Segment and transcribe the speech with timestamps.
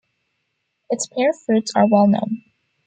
[0.89, 2.43] Its pear fruits are well known.